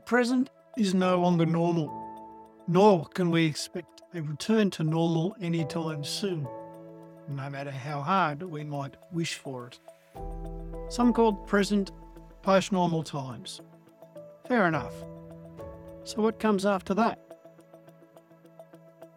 [0.00, 0.48] The present
[0.78, 1.92] is no longer normal,
[2.66, 6.48] nor can we expect a return to normal anytime soon,
[7.28, 9.78] no matter how hard we might wish for it.
[10.88, 11.92] Some call the present
[12.40, 13.60] post normal times.
[14.48, 14.94] Fair enough.
[16.04, 17.20] So, what comes after that?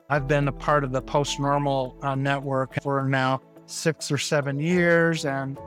[0.10, 4.60] I've been a part of the post normal uh, network for now six or seven
[4.60, 5.58] years, and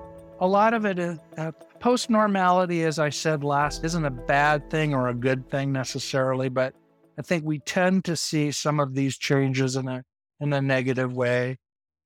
[0.41, 1.53] a lot of it is uh,
[1.87, 6.49] post normality, as I said last, isn't a bad thing or a good thing necessarily,
[6.49, 6.75] but
[7.17, 10.03] I think we tend to see some of these changes in a
[10.41, 11.59] in a negative way.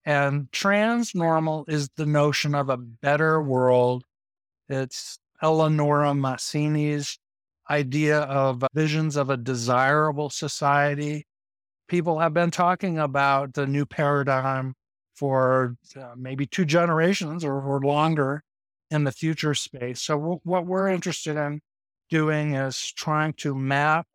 [0.05, 4.05] And trans normal is the notion of a better world.
[4.69, 7.19] It's Eleonora Masini's
[7.71, 11.25] idea of visions of a desirable society.
[11.89, 14.75] People have been talking about the new paradigm
[15.15, 18.43] for uh, maybe two generations or, or longer
[18.91, 20.03] in the future space.
[20.03, 21.61] So, w- what we're interested in
[22.09, 24.07] doing is trying to map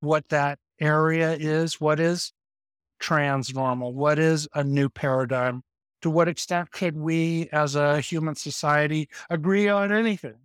[0.00, 1.80] what that area is.
[1.80, 2.32] What is
[3.00, 3.92] transnormal?
[3.92, 5.62] What is a new paradigm?
[6.02, 10.36] To what extent could we as a human society agree on anything?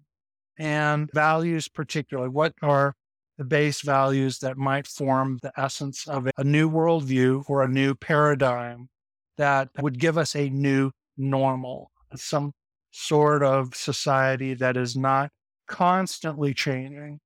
[0.57, 2.95] And values, particularly, what are
[3.37, 7.95] the base values that might form the essence of a new worldview or a new
[7.95, 8.89] paradigm
[9.37, 12.51] that would give us a new normal, some
[12.91, 15.31] sort of society that is not
[15.67, 17.19] constantly changing,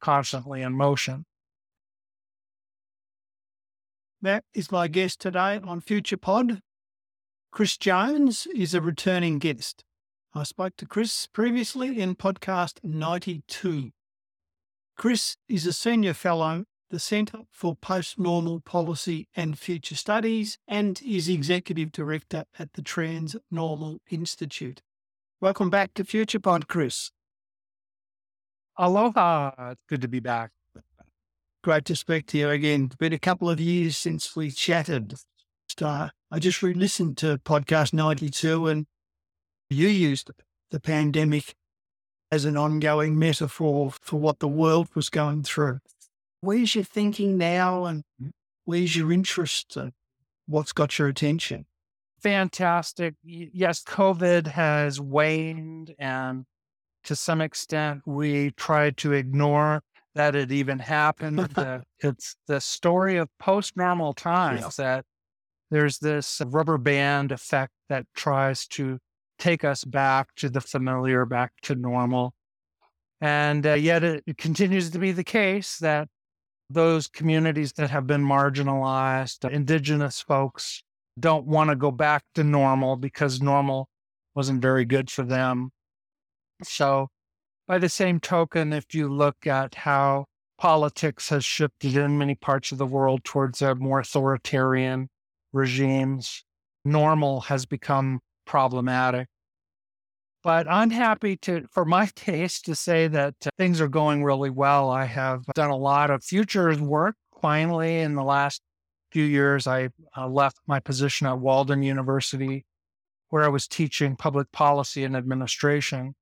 [0.00, 1.24] constantly in motion.
[4.22, 6.60] That is my guest today on Future Pod.
[7.50, 9.84] Chris Jones is a returning guest.
[10.34, 13.90] I spoke to Chris previously in podcast 92.
[14.96, 21.28] Chris is a senior fellow the Centre for Postnormal Policy and Future Studies and is
[21.28, 24.82] executive director at the Trans Normal Institute.
[25.42, 27.12] Welcome back to Future Pod, Chris.
[28.76, 29.70] Aloha.
[29.70, 30.50] It's good to be back.
[31.64, 32.84] Great to speak to you again.
[32.84, 35.14] It's been a couple of years since we chatted.
[35.80, 38.84] I just re listened to podcast 92 and
[39.70, 40.30] you used
[40.70, 41.54] the pandemic
[42.30, 45.78] as an ongoing metaphor for what the world was going through.
[46.42, 48.02] Where's your thinking now and
[48.66, 49.92] where's your interest and
[50.46, 51.64] what's got your attention?
[52.22, 53.14] Fantastic.
[53.24, 56.44] Yes, COVID has waned and
[57.04, 59.82] to some extent we tried to ignore
[60.14, 61.48] that it even happened.
[62.00, 64.84] it's the story of post normal times yeah.
[64.84, 65.04] that
[65.70, 68.98] there's this rubber band effect that tries to
[69.38, 72.34] take us back to the familiar, back to normal.
[73.20, 76.08] And uh, yet it, it continues to be the case that
[76.68, 80.82] those communities that have been marginalized, indigenous folks,
[81.20, 83.88] don't want to go back to normal because normal
[84.34, 85.70] wasn't very good for them.
[86.62, 87.08] So
[87.66, 90.26] by the same token, if you look at how
[90.58, 95.08] politics has shifted in many parts of the world towards a more authoritarian
[95.52, 96.44] regimes,
[96.84, 99.28] normal has become problematic.
[100.42, 104.50] But I'm happy to, for my case, to say that uh, things are going really
[104.50, 104.90] well.
[104.90, 107.16] I have done a lot of futures work.
[107.40, 108.60] Finally, in the last
[109.10, 112.64] few years, I uh, left my position at Walden University,
[113.28, 116.14] where I was teaching public policy and administration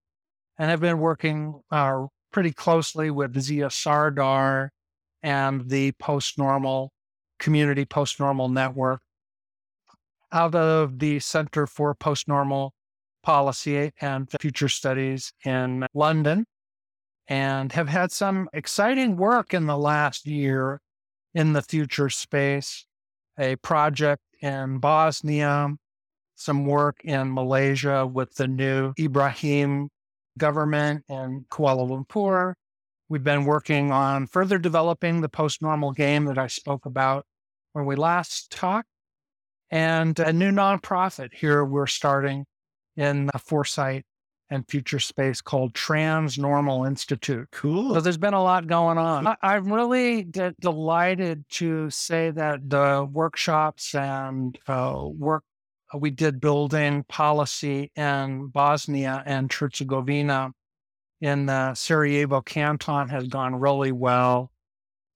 [0.58, 4.72] and have been working uh, pretty closely with Zia Sardar
[5.22, 6.92] and the post normal
[7.38, 9.00] community post normal network
[10.32, 12.74] out of the Center for Post Normal
[13.22, 16.44] Policy and Future Studies in London
[17.28, 20.80] and have had some exciting work in the last year
[21.34, 22.86] in the future space,
[23.38, 25.70] a project in Bosnia,
[26.34, 29.88] some work in Malaysia with the new Ibrahim
[30.38, 32.54] government in Kuala Lumpur.
[33.08, 37.24] We've been working on further developing the post normal game that I spoke about
[37.72, 38.88] when we last talked,
[39.70, 42.44] and a new nonprofit here we're starting
[42.96, 44.04] in foresight
[44.50, 47.48] and future space called Trans Normal Institute.
[47.52, 47.94] Cool.
[47.94, 49.26] So there's been a lot going on.
[49.26, 55.44] I, am really de- delighted to say that the workshops and uh, work
[55.94, 60.52] we did building policy in Bosnia and Herzegovina
[61.20, 64.50] in the Sarajevo canton has gone really well.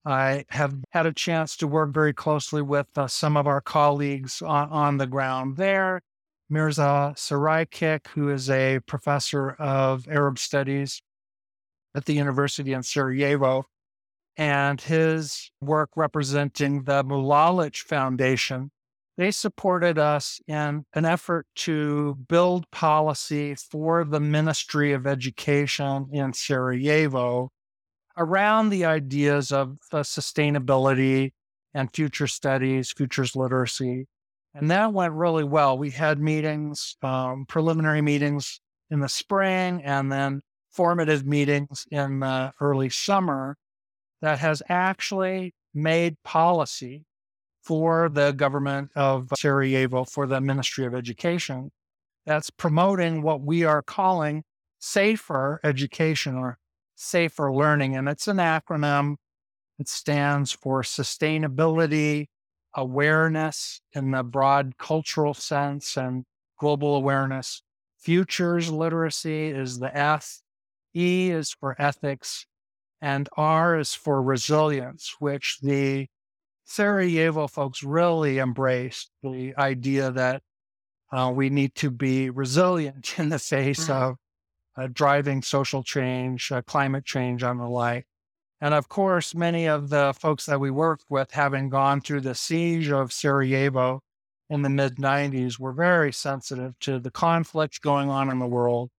[0.04, 4.42] I have had a chance to work very closely with uh, some of our colleagues
[4.42, 6.02] on, on, the ground there.
[6.52, 11.00] Mirza Sarajkic, who is a professor of Arab studies
[11.94, 13.64] at the University in Sarajevo,
[14.36, 18.70] and his work representing the Mulalich Foundation,
[19.16, 26.34] they supported us in an effort to build policy for the Ministry of Education in
[26.34, 27.50] Sarajevo
[28.18, 31.32] around the ideas of sustainability
[31.72, 34.06] and future studies, futures literacy.
[34.54, 35.78] And that went really well.
[35.78, 38.60] We had meetings, um, preliminary meetings
[38.90, 43.56] in the spring, and then formative meetings in the early summer
[44.20, 47.04] that has actually made policy
[47.62, 51.70] for the government of Sarajevo, for the Ministry of Education,
[52.26, 54.44] that's promoting what we are calling
[54.78, 56.58] safer education or
[56.96, 57.96] safer learning.
[57.96, 59.16] And it's an acronym.
[59.78, 62.26] It stands for sustainability,
[62.74, 66.24] awareness in the broad cultural sense, and
[66.58, 67.62] global awareness.
[67.98, 70.40] Futures literacy is the F.
[70.94, 72.46] E is for ethics,
[73.00, 76.06] and R is for resilience, which the
[76.64, 80.42] Sarajevo folks really embraced the idea that
[81.12, 84.10] uh, we need to be resilient in the face mm-hmm.
[84.10, 84.16] of
[84.76, 88.06] uh, driving social change, uh, climate change, and the like.
[88.62, 92.36] And of course, many of the folks that we worked with, having gone through the
[92.36, 94.00] siege of Sarajevo
[94.48, 98.90] in the mid 90s, were very sensitive to the conflicts going on in the world.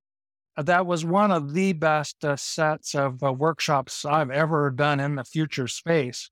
[0.58, 5.00] Uh, that was one of the best uh, sets of uh, workshops I've ever done
[5.00, 6.30] in the future space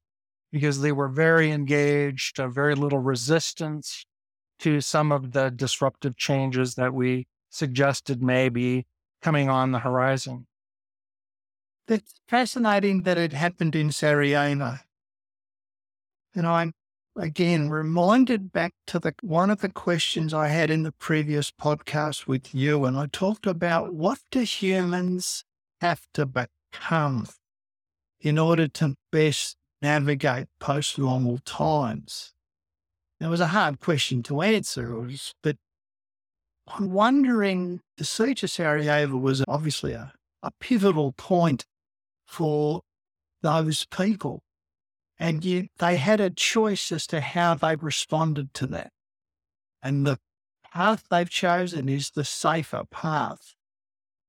[0.52, 4.06] because they were very engaged, very little resistance
[4.60, 8.86] to some of the disruptive changes that we suggested may be
[9.22, 10.48] coming on the horizon.
[11.92, 14.78] It's fascinating that it happened in Sarajevo.
[16.34, 16.72] And I'm
[17.18, 22.28] again reminded back to the one of the questions I had in the previous podcast
[22.28, 25.44] with you, and I talked about what do humans
[25.82, 27.28] have to become
[28.22, 32.34] in order to best navigate post normal times.
[33.20, 35.10] It was a hard question to answer,
[35.44, 35.58] but
[36.68, 41.66] I'm wondering the siege of Sarajevo was obviously a, a pivotal point
[42.32, 42.82] for
[43.42, 44.42] those people.
[45.20, 48.92] And yet they had a choice as to how they responded to that.
[49.84, 50.18] And the
[50.74, 53.54] path they've chosen is the safer path.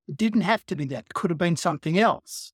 [0.08, 2.52] It didn't have to be that, it could have been something else.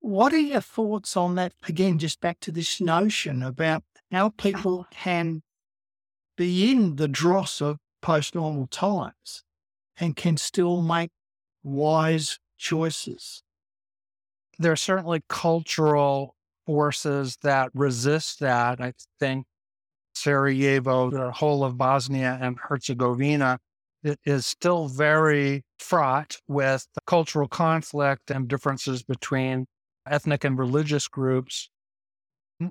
[0.00, 1.52] What are your thoughts on that?
[1.66, 5.42] Again, just back to this notion about how people can
[6.36, 9.44] be in the dross of post normal times
[9.96, 11.10] and can still make
[11.62, 13.43] wise choices.
[14.58, 16.34] There are certainly cultural
[16.66, 18.80] forces that resist that.
[18.80, 19.46] I think
[20.14, 23.58] Sarajevo, the whole of Bosnia and Herzegovina,
[24.02, 29.66] it is still very fraught with cultural conflict and differences between
[30.06, 31.68] ethnic and religious groups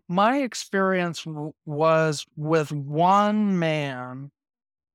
[0.08, 1.26] my experience
[1.66, 4.32] was with one man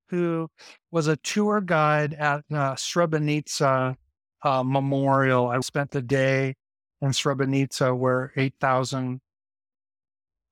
[0.08, 0.48] who
[0.90, 3.96] was a tour guide at uh, Srebrenica
[4.42, 5.48] uh, Memorial.
[5.48, 6.54] I spent the day
[7.00, 9.20] in Srebrenica where 8,000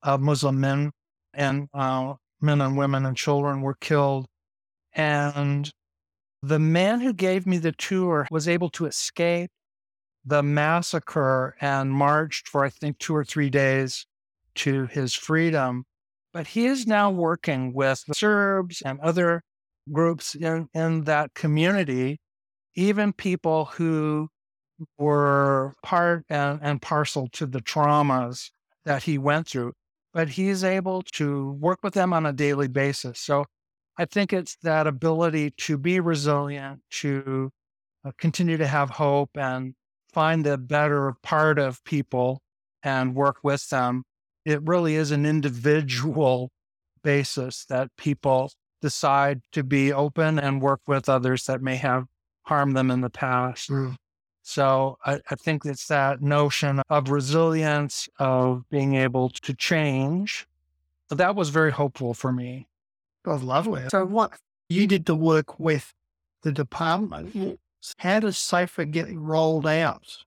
[0.03, 0.93] uh, Muslim men
[1.35, 4.27] and uh, men and women and children were killed.
[4.95, 5.71] And
[6.43, 9.51] the man who gave me the tour was able to escape
[10.25, 14.07] the massacre and marched for, I think, two or three days
[14.57, 15.85] to his freedom.
[16.33, 19.43] But he is now working with Serbs and other
[19.93, 22.19] groups in, in that community,
[22.75, 24.29] even people who
[24.99, 28.51] were part and, and parcel to the traumas
[28.85, 29.73] that he went through.
[30.13, 33.21] But he's able to work with them on a daily basis.
[33.21, 33.45] So
[33.99, 37.51] I think it's that ability to be resilient, to
[38.05, 39.75] uh, continue to have hope and
[40.13, 42.41] find the better part of people
[42.83, 44.05] and work with them
[44.47, 46.53] it really is an individual
[47.03, 52.05] basis that people decide to be open and work with others that may have
[52.45, 53.69] harmed them in the past.
[53.71, 53.97] Mm.
[54.47, 60.47] So I, I, think it's that notion of resilience, of being able to change.
[61.11, 62.69] That was very hopeful for me.
[63.25, 63.83] That was lovely.
[63.89, 64.39] So what
[64.69, 65.93] you did the work with
[66.43, 67.37] the department.
[67.37, 67.55] Mm-hmm.
[67.99, 70.25] How does SAFER get rolled out?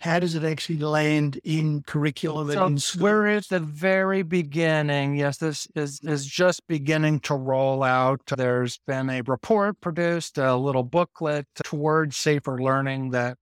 [0.00, 3.02] How does it actually land in curriculum so in?
[3.02, 5.16] We're at the very beginning.
[5.16, 8.20] Yes, this is, is just beginning to roll out.
[8.36, 13.38] There's been a report produced, a little booklet towards safer learning that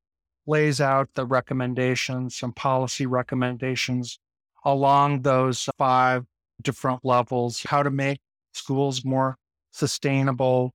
[0.46, 4.18] lays out the recommendations, some policy recommendations
[4.64, 6.24] along those five
[6.62, 8.20] different levels, how to make
[8.52, 9.36] schools more
[9.72, 10.72] sustainable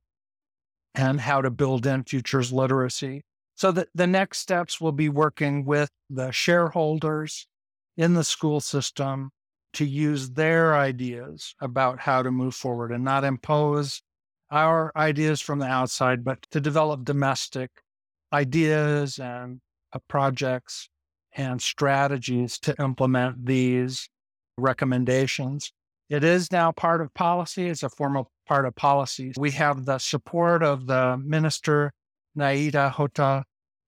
[0.93, 3.21] and how to build in futures literacy.
[3.59, 7.45] So the, the next steps will be working with the shareholders
[7.97, 9.31] in the school system
[9.73, 14.01] to use their ideas about how to move forward and not impose
[14.49, 17.69] our ideas from the outside, but to develop domestic
[18.31, 19.59] ideas and
[19.91, 20.87] uh, projects
[21.33, 24.07] and strategies to implement these
[24.57, 25.73] recommendations.
[26.09, 27.67] It is now part of policy.
[27.67, 29.33] It's a formal part of policy.
[29.37, 31.91] We have the support of the minister,
[32.35, 33.43] Naida Hota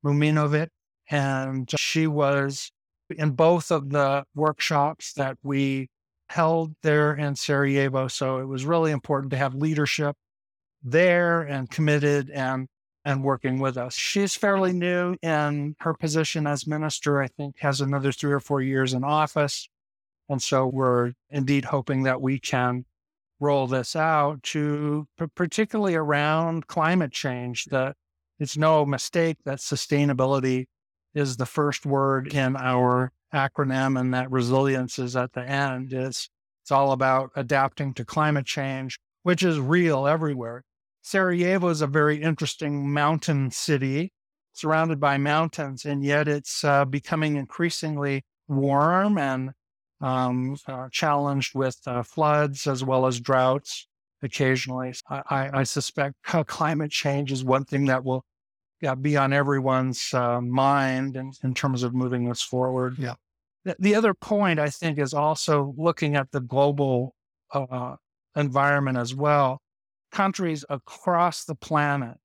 [0.05, 0.69] Muminovic,
[1.09, 2.71] and she was
[3.09, 5.89] in both of the workshops that we
[6.29, 8.07] held there in Sarajevo.
[8.07, 10.15] So it was really important to have leadership
[10.83, 12.67] there and committed and
[13.03, 13.95] and working with us.
[13.95, 17.19] She's fairly new in her position as minister.
[17.21, 19.67] I think has another three or four years in office.
[20.29, 22.85] And so we're indeed hoping that we can
[23.39, 27.65] roll this out to particularly around climate change.
[27.65, 27.95] That
[28.41, 30.65] it's no mistake that sustainability
[31.13, 35.93] is the first word in our acronym and that resilience is at the end.
[35.93, 36.27] It's,
[36.63, 40.63] it's all about adapting to climate change, which is real everywhere.
[41.03, 44.11] Sarajevo is a very interesting mountain city
[44.53, 49.51] surrounded by mountains, and yet it's uh, becoming increasingly warm and
[50.01, 53.85] um, uh, challenged with uh, floods as well as droughts
[54.23, 54.95] occasionally.
[55.07, 58.25] I, I, suspect climate change is one thing that will
[58.81, 62.97] yeah, be on everyone's uh, mind in, in terms of moving this forward.
[62.97, 63.15] Yeah.
[63.63, 67.15] The, the other point I think is also looking at the global
[67.53, 67.95] uh,
[68.35, 69.61] environment as well.
[70.11, 72.17] Countries across the planet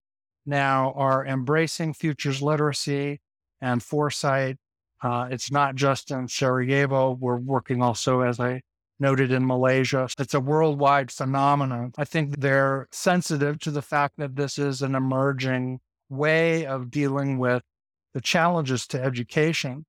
[0.44, 3.20] now are embracing futures literacy
[3.60, 4.56] and foresight
[5.02, 7.12] uh, it's not just in Sarajevo.
[7.12, 8.62] We're working also, as I
[8.98, 10.08] noted, in Malaysia.
[10.18, 11.92] It's a worldwide phenomenon.
[11.98, 17.38] I think they're sensitive to the fact that this is an emerging way of dealing
[17.38, 17.62] with
[18.14, 19.84] the challenges to education.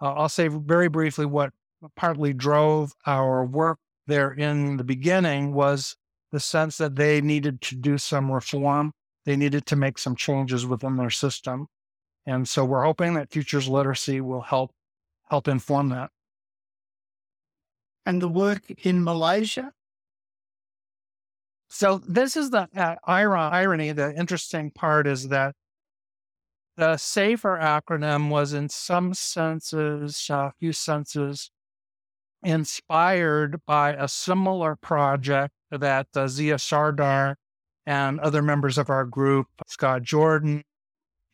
[0.00, 1.52] Uh, I'll say very briefly what
[1.94, 5.96] partly drove our work there in the beginning was
[6.32, 8.92] the sense that they needed to do some reform.
[9.24, 11.66] They needed to make some changes within their system.
[12.26, 14.72] And so we're hoping that futures literacy will help
[15.28, 16.10] help inform that.
[18.04, 19.72] And the work in Malaysia?
[21.68, 23.92] So this is the uh, irony.
[23.92, 25.54] The interesting part is that
[26.76, 31.50] the SAFER acronym was, in some senses, a few senses,
[32.42, 37.36] inspired by a similar project that uh, Zia Sardar
[37.86, 40.64] and other members of our group, Scott Jordan,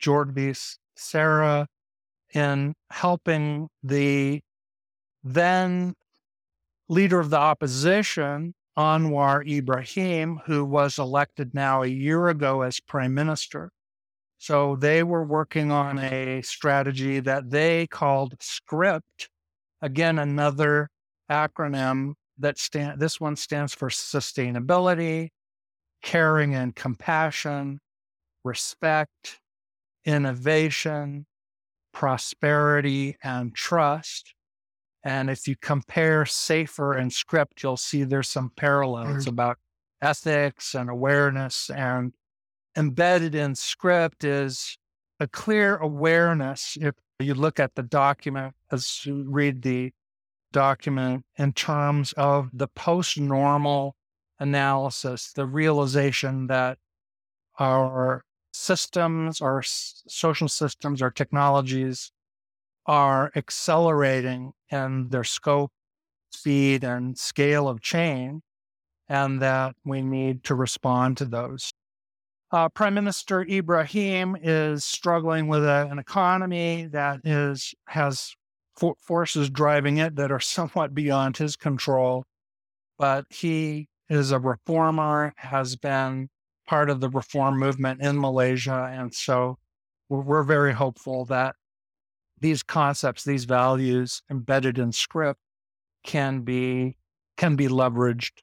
[0.01, 1.67] Jordavis, Sarah
[2.33, 4.41] in helping the
[5.23, 5.93] then
[6.89, 13.13] leader of the opposition, Anwar Ibrahim, who was elected now a year ago as prime
[13.13, 13.71] minister.
[14.39, 19.29] So they were working on a strategy that they called SCRIPT.
[19.81, 20.89] Again, another
[21.31, 25.29] acronym that stand this one stands for sustainability,
[26.01, 27.79] caring and compassion,
[28.43, 29.39] respect,
[30.03, 31.25] innovation,
[31.93, 34.33] prosperity, and trust.
[35.03, 39.29] And if you compare Safer and Script, you'll see there's some parallels mm-hmm.
[39.29, 39.57] about
[40.01, 41.69] ethics and awareness.
[41.69, 42.13] And
[42.77, 44.77] embedded in Script is
[45.19, 46.77] a clear awareness.
[46.79, 49.91] If you look at the document, as you read the
[50.51, 53.95] document in terms of the post normal
[54.39, 56.77] analysis, the realization that
[57.59, 62.11] our systems, our social systems, our technologies
[62.85, 65.71] are accelerating in their scope,
[66.31, 68.41] speed, and scale of change,
[69.07, 71.71] and that we need to respond to those.
[72.51, 78.35] Uh, Prime Minister Ibrahim is struggling with a, an economy that is has
[78.75, 82.25] for- forces driving it that are somewhat beyond his control,
[82.97, 86.29] but he is a reformer, has been
[86.67, 88.89] part of the reform movement in Malaysia.
[88.93, 89.57] And so
[90.09, 91.55] we're, we're very hopeful that
[92.43, 95.39] these concepts, these values embedded in script
[96.03, 96.97] can be
[97.37, 98.33] can be leveraged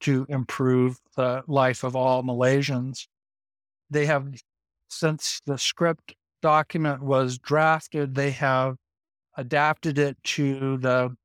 [0.00, 3.08] to improve the life of all Malaysians.
[3.90, 4.28] They have
[4.88, 8.76] since the script document was drafted, they have
[9.36, 11.16] adapted it to the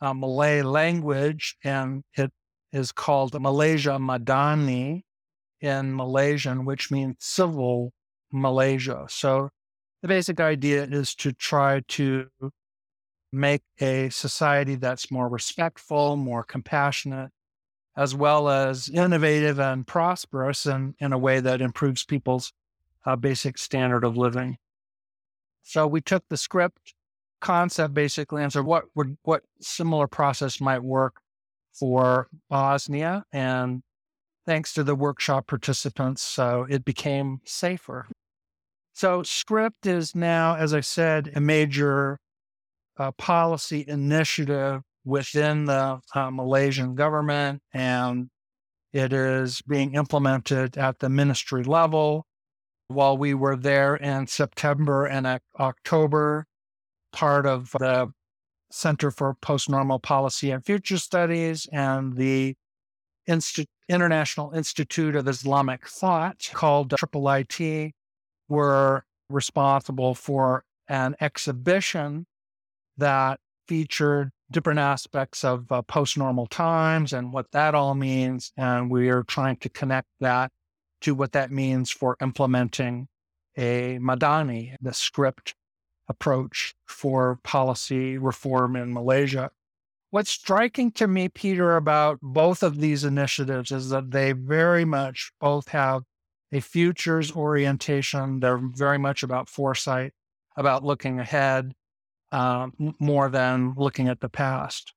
[0.00, 2.32] uh, Malay language, and it
[2.72, 5.02] is called Malaysia Madani,
[5.60, 7.92] in Malaysian, which means civil
[8.32, 9.06] Malaysia.
[9.08, 9.50] So
[10.06, 12.28] the basic idea is to try to
[13.32, 17.32] make a society that's more respectful, more compassionate,
[17.96, 22.52] as well as innovative and prosperous and in a way that improves people's
[23.04, 24.58] uh, basic standard of living.
[25.64, 26.94] So we took the script
[27.40, 31.16] concept basically and said what would what similar process might work
[31.72, 33.82] for Bosnia and
[34.46, 38.06] thanks to the workshop participants, so it became safer.
[38.96, 42.18] So, script is now, as I said, a major
[42.96, 48.30] a policy initiative within the uh, Malaysian government, and
[48.94, 52.24] it is being implemented at the ministry level.
[52.88, 56.46] While we were there in September and October,
[57.12, 58.12] part of the
[58.70, 62.54] Center for Postnormal Policy and Future Studies and the
[63.90, 67.92] International Institute of Islamic Thought, called Triple IT,
[68.48, 72.26] were responsible for an exhibition
[72.96, 78.52] that featured different aspects of uh, post normal times and what that all means.
[78.56, 80.52] And we are trying to connect that
[81.00, 83.08] to what that means for implementing
[83.56, 85.54] a Madani, the script
[86.08, 89.50] approach for policy reform in Malaysia.
[90.10, 95.32] What's striking to me, Peter, about both of these initiatives is that they very much
[95.40, 96.04] both have
[96.52, 98.40] a futures orientation.
[98.40, 100.12] They're very much about foresight,
[100.56, 101.74] about looking ahead,
[102.32, 104.92] uh, more than looking at the past.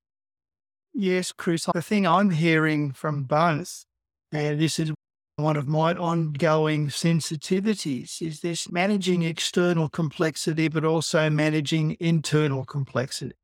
[0.93, 1.65] Yes, Chris.
[1.73, 3.85] The thing I'm hearing from both,
[4.31, 4.91] and this is
[5.35, 13.35] one of my ongoing sensitivities, is this managing external complexity, but also managing internal complexity.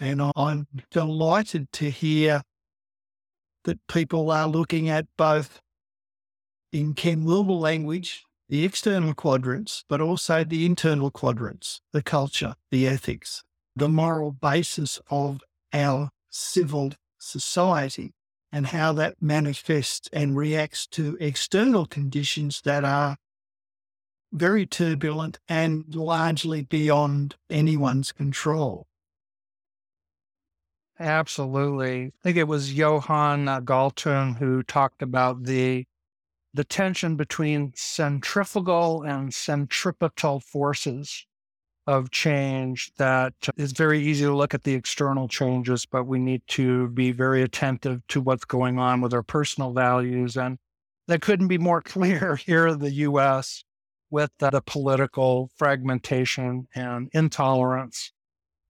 [0.00, 2.42] And I'm delighted to hear
[3.64, 5.60] that people are looking at both
[6.74, 12.88] in Ken Wilber language, the external quadrants, but also the internal quadrants, the culture, the
[12.88, 13.44] ethics,
[13.76, 15.40] the moral basis of
[15.72, 18.12] our civil society
[18.50, 23.16] and how that manifests and reacts to external conditions that are
[24.32, 28.88] very turbulent and largely beyond anyone's control.
[30.98, 32.06] Absolutely.
[32.06, 35.84] I think it was Johan Galtung who talked about the
[36.54, 41.26] the tension between centrifugal and centripetal forces
[41.86, 46.42] of change that is very easy to look at the external changes, but we need
[46.46, 50.36] to be very attentive to what's going on with our personal values.
[50.36, 50.58] And
[51.08, 53.64] that couldn't be more clear here in the US
[54.10, 58.12] with the political fragmentation and intolerance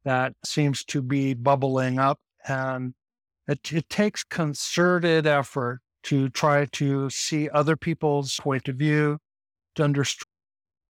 [0.04, 2.18] that seems to be bubbling up.
[2.48, 2.94] And
[3.46, 9.18] it, it takes concerted effort to try to see other people's point of view,
[9.74, 10.26] to understand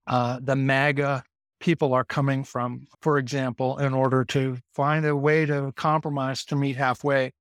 [0.06, 1.24] uh, the MAGA
[1.60, 6.56] people are coming from, for example, in order to find a way to compromise to
[6.56, 7.32] meet halfway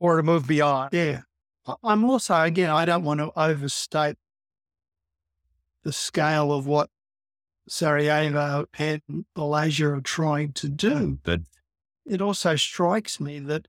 [0.00, 0.90] or to move beyond.
[0.92, 1.20] Yeah.
[1.82, 4.16] I'm also, again, I don't want to overstate
[5.84, 6.88] the scale of what
[7.68, 9.02] Sarajevo and
[9.36, 11.40] Malaysia are trying to do, but
[12.06, 13.68] it also strikes me that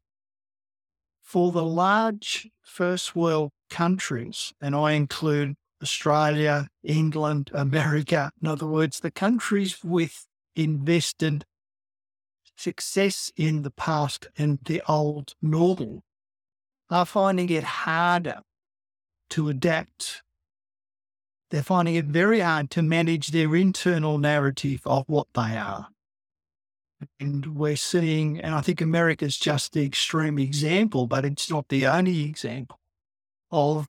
[1.29, 9.01] for the large first world countries, and I include Australia, England, America, in other words,
[9.01, 11.45] the countries with invested
[12.57, 16.01] success in the past and the old normal,
[16.89, 18.41] are finding it harder
[19.29, 20.23] to adapt.
[21.51, 25.89] They're finding it very hard to manage their internal narrative of what they are.
[27.19, 31.87] And we're seeing, and I think America's just the extreme example, but it's not the
[31.87, 32.79] only example
[33.51, 33.87] of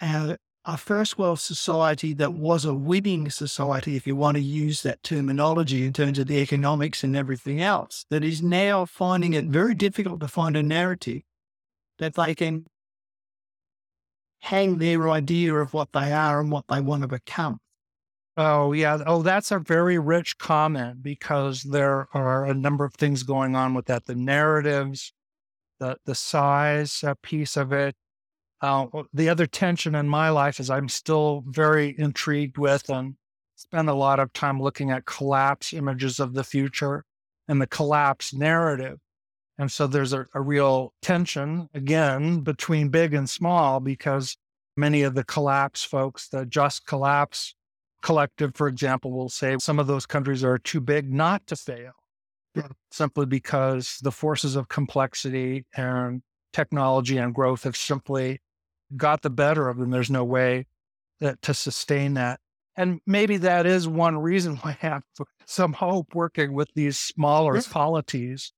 [0.00, 5.02] our first world society that was a winning society, if you want to use that
[5.02, 9.74] terminology in terms of the economics and everything else, that is now finding it very
[9.74, 11.22] difficult to find a narrative
[11.98, 12.66] that they can
[14.40, 17.58] hang their idea of what they are and what they want to become.
[18.36, 18.98] Oh, yeah.
[19.06, 23.74] Oh, that's a very rich comment because there are a number of things going on
[23.74, 24.06] with that.
[24.06, 25.12] The narratives,
[25.78, 27.94] the the size uh, piece of it.
[28.60, 33.14] Uh, the other tension in my life is I'm still very intrigued with and
[33.56, 37.04] spend a lot of time looking at collapse images of the future
[37.46, 38.98] and the collapse narrative.
[39.58, 44.36] And so there's a, a real tension again between big and small because
[44.76, 47.54] many of the collapse folks, the just collapse
[48.04, 51.92] collective, for example, will say some of those countries are too big not to fail,
[52.54, 52.68] yeah.
[52.92, 58.40] simply because the forces of complexity and technology and growth have simply
[58.94, 59.90] got the better of them.
[59.90, 60.66] There's no way
[61.20, 62.40] that, to sustain that.
[62.76, 65.02] And maybe that is one reason why I have
[65.46, 67.62] some hope working with these smaller yeah.
[67.70, 68.52] polities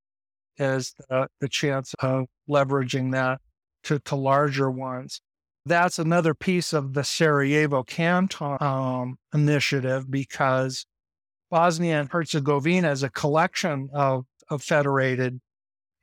[0.58, 3.40] is the, the chance of leveraging that
[3.84, 5.20] to, to larger ones
[5.66, 10.86] that's another piece of the Sarajevo Canton um, initiative because
[11.50, 15.40] Bosnia and Herzegovina is a collection of, of federated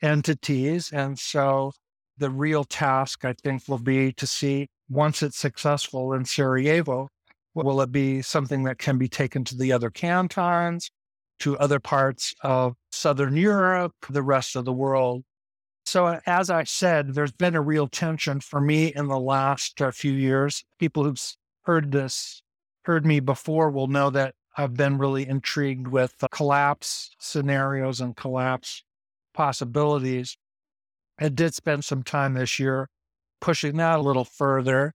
[0.02, 0.92] entities.
[0.92, 1.72] And so
[2.18, 7.08] the real task, I think, will be to see once it's successful in Sarajevo,
[7.56, 10.92] will it be something that can be taken to the other cantons,
[11.40, 15.24] to other parts of Southern Europe, the rest of the world.
[15.86, 19.92] So, as I said, there's been a real tension for me in the last uh,
[19.92, 20.64] few years.
[20.80, 21.22] People who've
[21.64, 22.42] heard this,
[22.84, 28.84] heard me before, will know that I've been really intrigued with collapse scenarios and collapse
[29.34, 30.38] possibilities.
[31.20, 32.90] I did spend some time this year
[33.42, 34.94] pushing that a little further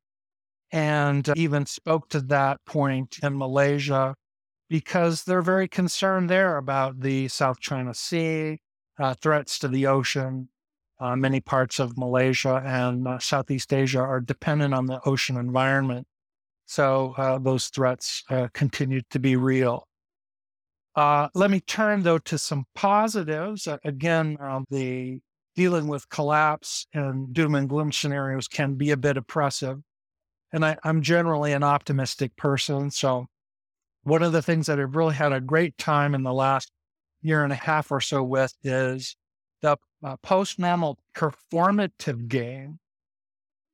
[0.73, 4.15] and even spoke to that point in Malaysia
[4.69, 8.61] because they're very concerned there about the South China Sea,
[8.99, 10.49] uh, threats to the ocean.
[11.01, 16.07] Uh, many parts of Malaysia and uh, Southeast Asia are dependent on the ocean environment.
[16.67, 19.87] So uh, those threats uh, continue to be real.
[20.95, 23.69] Uh, let me turn though to some positives.
[23.85, 25.21] Again, uh, the
[25.55, 29.79] dealing with collapse and doom and gloom scenarios can be a bit oppressive.
[30.53, 32.91] And I, I'm generally an optimistic person.
[32.91, 33.27] So
[34.03, 36.71] one of the things that I've really had a great time in the last
[37.23, 39.17] year and a half or so with is
[39.61, 42.79] the uh, post normal performative game.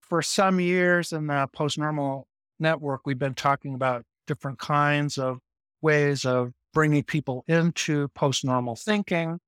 [0.00, 2.26] For some years in the post normal
[2.58, 5.38] network, we've been talking about different kinds of
[5.82, 9.38] ways of bringing people into post normal thinking.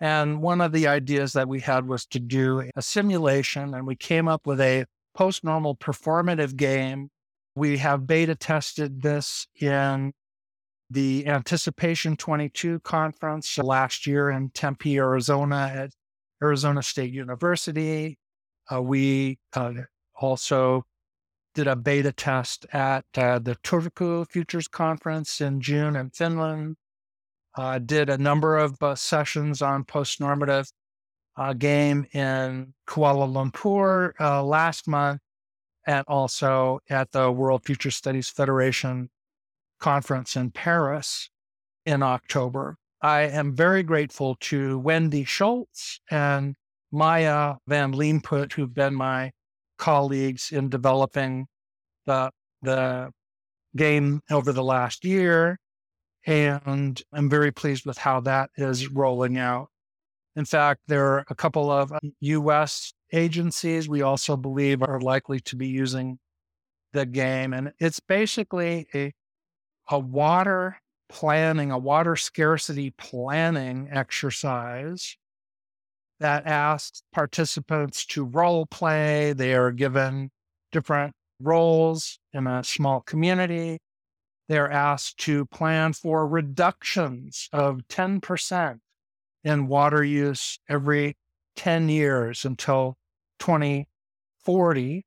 [0.00, 3.96] And one of the ideas that we had was to do a simulation, and we
[3.96, 7.10] came up with a post normal performative game.
[7.54, 10.12] We have beta tested this in
[10.94, 15.90] the Anticipation 22 conference last year in Tempe, Arizona at
[16.40, 18.16] Arizona State University.
[18.72, 19.72] Uh, we uh,
[20.14, 20.84] also
[21.54, 26.76] did a beta test at uh, the Turku Futures Conference in June in Finland.
[27.56, 30.66] Uh, did a number of uh, sessions on post-normative
[31.36, 34.12] uh, game in Kuala Lumpur
[34.44, 35.20] last month,
[35.86, 39.08] and also at the World Future Studies Federation
[39.80, 41.30] conference in Paris
[41.86, 42.76] in October.
[43.02, 46.54] I am very grateful to Wendy Schultz and
[46.90, 49.32] Maya Van Leemput, who've been my
[49.78, 51.46] colleagues in developing
[52.06, 52.30] the
[52.62, 53.10] the
[53.76, 55.58] game over the last year.
[56.26, 59.68] And I'm very pleased with how that is rolling out.
[60.36, 65.56] In fact, there are a couple of US agencies we also believe are likely to
[65.56, 66.18] be using
[66.92, 67.52] the game.
[67.52, 69.12] And it's basically a,
[69.90, 75.16] a water planning, a water scarcity planning exercise
[76.20, 79.32] that asks participants to role play.
[79.32, 80.30] They are given
[80.72, 83.78] different roles in a small community.
[84.48, 88.78] They're asked to plan for reductions of 10%
[89.42, 91.16] in water use every
[91.56, 92.96] 10 years until
[93.38, 95.04] 2040.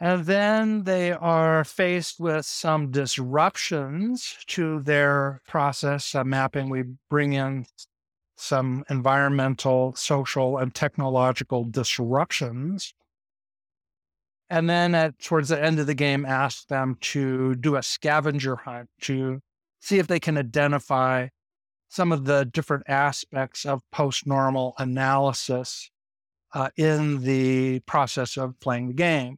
[0.00, 6.68] And then they are faced with some disruptions to their process of mapping.
[6.68, 7.66] We bring in
[8.36, 12.92] some environmental, social, and technological disruptions.
[14.50, 18.56] And then at towards the end of the game, ask them to do a scavenger
[18.56, 19.40] hunt to
[19.80, 21.28] see if they can identify
[21.88, 25.90] some of the different aspects of post normal analysis
[26.52, 29.36] uh, in the process of playing the game.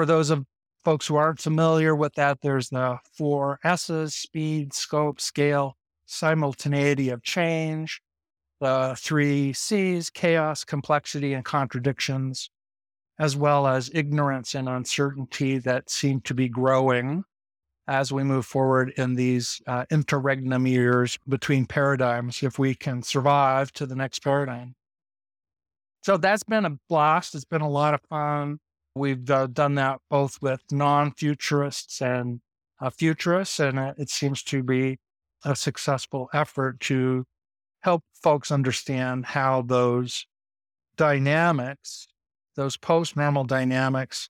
[0.00, 0.46] For those of
[0.82, 7.22] folks who aren't familiar with that, there's the four S's speed, scope, scale, simultaneity of
[7.22, 8.00] change,
[8.62, 12.48] the three C's chaos, complexity, and contradictions,
[13.18, 17.24] as well as ignorance and uncertainty that seem to be growing
[17.86, 23.70] as we move forward in these uh, interregnum years between paradigms if we can survive
[23.72, 24.74] to the next paradigm.
[26.00, 27.34] So that's been a blast.
[27.34, 28.60] It's been a lot of fun.
[28.94, 32.40] We've uh, done that both with non futurists and
[32.80, 34.98] uh, futurists, and it seems to be
[35.44, 37.24] a successful effort to
[37.82, 40.26] help folks understand how those
[40.96, 42.08] dynamics,
[42.56, 44.28] those post normal dynamics,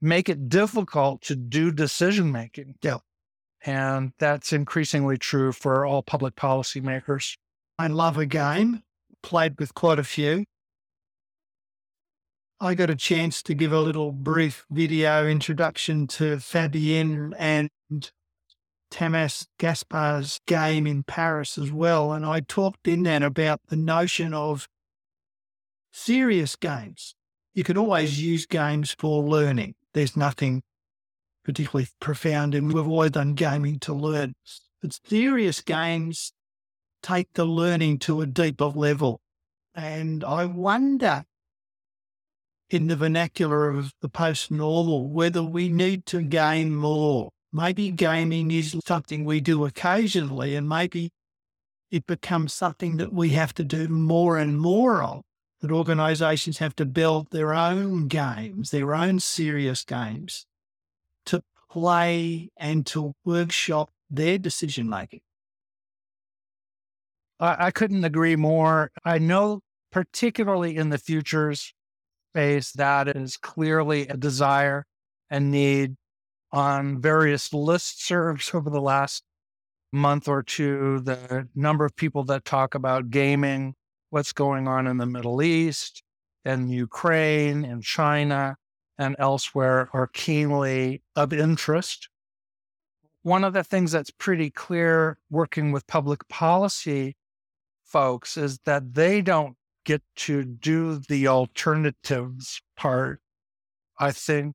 [0.00, 2.74] make it difficult to do decision making.
[2.82, 2.98] Yeah.
[3.64, 7.36] And that's increasingly true for all public policymakers.
[7.78, 8.82] I love a game,
[9.22, 10.44] played with quite a few.
[12.62, 17.70] I got a chance to give a little brief video introduction to Fabienne and
[18.90, 22.12] Tamas Gaspar's game in Paris as well.
[22.12, 24.68] And I talked in that about the notion of
[25.90, 27.14] serious games.
[27.54, 29.74] You can always use games for learning.
[29.94, 30.62] There's nothing
[31.42, 34.34] particularly profound, and we've always done gaming to learn.
[34.82, 36.34] But serious games
[37.02, 39.22] take the learning to a deeper level.
[39.74, 41.24] And I wonder,
[42.70, 48.50] in the vernacular of the post normal, whether we need to game more maybe gaming
[48.50, 51.10] is something we do occasionally, and maybe
[51.90, 55.22] it becomes something that we have to do more and more of.
[55.60, 60.46] That organizations have to build their own games, their own serious games
[61.26, 65.20] to play and to workshop their decision making.
[67.38, 68.90] I, I couldn't agree more.
[69.04, 69.60] I know,
[69.92, 71.74] particularly in the futures
[72.30, 74.86] space, that is clearly a desire
[75.30, 75.96] and need
[76.52, 79.24] on various listservs over the last
[79.92, 81.00] month or two.
[81.00, 83.74] The number of people that talk about gaming,
[84.10, 86.02] what's going on in the Middle East
[86.44, 88.56] and Ukraine and China
[88.98, 92.08] and elsewhere are keenly of interest.
[93.22, 97.16] One of the things that's pretty clear working with public policy
[97.84, 103.20] folks is that they don't get to do the alternatives part.
[103.98, 104.54] I think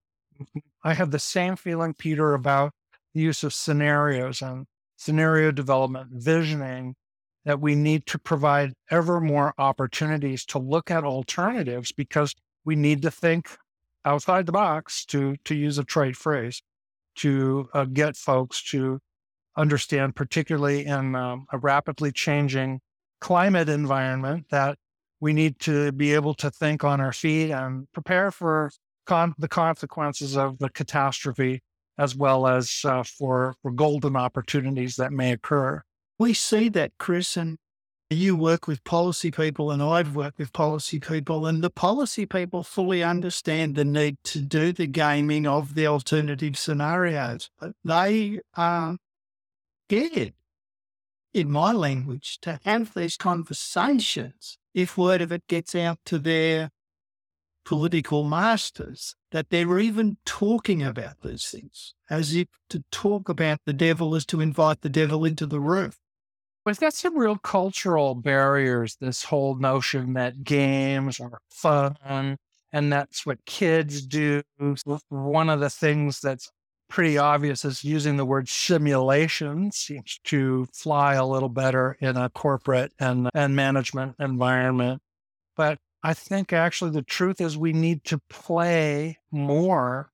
[0.83, 2.71] I have the same feeling, Peter, about
[3.13, 4.65] the use of scenarios and
[4.97, 6.95] scenario development, visioning,
[7.45, 12.33] that we need to provide ever more opportunities to look at alternatives because
[12.65, 13.49] we need to think
[14.03, 16.61] outside the box, to, to use a trade phrase,
[17.15, 18.99] to uh, get folks to
[19.57, 22.79] understand, particularly in um, a rapidly changing
[23.21, 24.77] climate environment, that
[25.19, 28.71] we need to be able to think on our feet and prepare for
[29.05, 31.61] con- the consequences of the catastrophe
[31.97, 35.81] as well as uh, for, for golden opportunities that may occur.
[36.19, 37.57] We see that, Chris, and
[38.09, 42.63] you work with policy people, and I've worked with policy people, and the policy people
[42.63, 47.49] fully understand the need to do the gaming of the alternative scenarios.
[47.83, 48.97] They are
[49.89, 50.33] scared,
[51.33, 56.69] in my language, to have these conversations if word of it gets out to their
[57.63, 63.73] political masters that they're even talking about these things, as if to talk about the
[63.73, 65.91] devil is to invite the devil into the room.
[66.65, 72.37] We've got some real cultural barriers, this whole notion that games are fun
[72.73, 74.41] and that's what kids do.
[75.07, 76.51] One of the things that's
[76.89, 82.29] pretty obvious is using the word simulation seems to fly a little better in a
[82.29, 85.01] corporate and, and management environment.
[85.55, 90.11] But I think actually the truth is we need to play more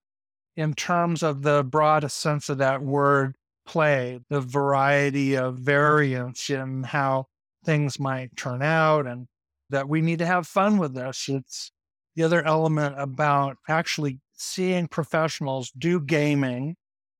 [0.56, 6.82] in terms of the broadest sense of that word play, the variety of variance in
[6.82, 7.26] how
[7.64, 9.26] things might turn out, and
[9.70, 11.28] that we need to have fun with this.
[11.28, 11.70] It's
[12.14, 16.76] the other element about actually seeing professionals do gaming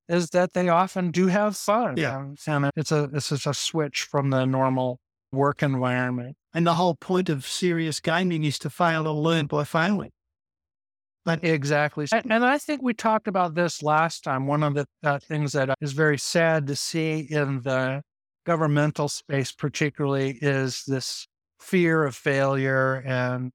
[0.09, 1.97] is that they often do have fun.
[1.97, 2.33] Yeah.
[2.47, 4.99] And it's a, it's just a switch from the normal
[5.31, 6.37] work environment.
[6.53, 10.11] And the whole point of serious gaming is to fail or learn by failing.
[11.25, 12.07] But exactly.
[12.13, 14.49] And I think we talked about this last time.
[14.49, 18.03] One of the uh, things that is very sad to see in the
[18.45, 21.29] governmental space, particularly, is this
[21.61, 22.97] fear of failure.
[23.07, 23.53] And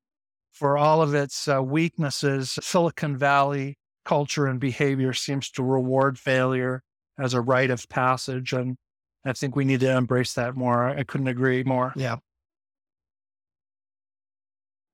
[0.58, 6.82] for all of its uh, weaknesses, Silicon Valley culture and behavior seems to reward failure
[7.20, 8.54] as a rite of passage.
[8.54, 8.78] And
[9.26, 10.88] I think we need to embrace that more.
[10.88, 11.94] I couldn't agree more.
[11.96, 12.18] Yeah.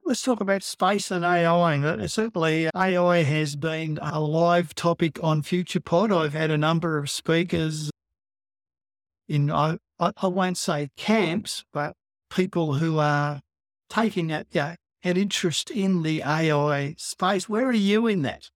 [0.04, 2.08] Let's talk about space and AI.
[2.08, 6.14] Certainly, AI has been a live topic on FuturePod.
[6.14, 7.90] I've had a number of speakers
[9.30, 11.96] in, I, I won't say camps, but
[12.30, 13.40] people who are
[13.90, 17.50] taking that, yeah, an interest in the AI space.
[17.50, 18.50] Where are you in that?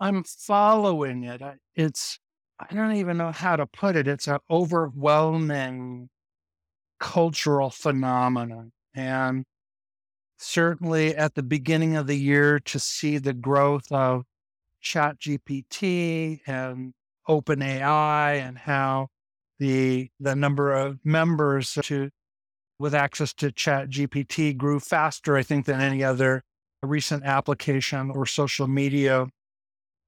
[0.00, 1.42] I'm following it.
[1.74, 2.18] It's,
[2.58, 4.08] I don't even know how to put it.
[4.08, 6.08] It's an overwhelming
[6.98, 8.72] cultural phenomenon.
[8.94, 9.44] And
[10.38, 14.24] certainly at the beginning of the year to see the growth of
[14.82, 16.94] ChatGPT and
[17.28, 19.08] OpenAI and how
[19.58, 22.10] the the number of members to
[22.78, 26.42] with access to ChatGPT grew faster, I think, than any other
[26.82, 29.28] recent application or social media